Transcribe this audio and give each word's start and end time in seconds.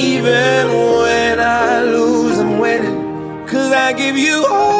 Even 0.00 0.68
when 0.68 1.38
I 1.40 1.82
lose, 1.82 2.38
I'm 2.38 2.58
winning. 2.58 3.46
Cause 3.46 3.70
I 3.70 3.92
give 3.92 4.16
you 4.16 4.46
all 4.48 4.79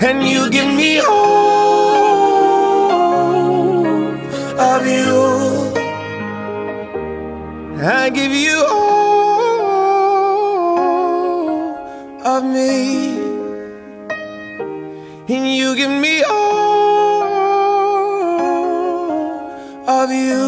And 0.00 0.22
you 0.22 0.48
give 0.48 0.72
me 0.74 1.00
all 1.00 1.88
of 4.60 4.86
you. 4.86 5.72
I 7.82 8.08
give 8.10 8.32
you 8.32 8.64
all 8.70 9.58
of 12.24 12.44
me. 12.44 13.18
And 15.34 15.56
you 15.56 15.74
give 15.74 15.90
me 15.90 16.22
all 16.22 16.38
of 19.88 20.10
you. 20.12 20.47